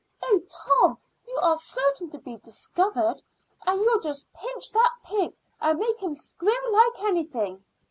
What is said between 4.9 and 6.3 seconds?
pig and make him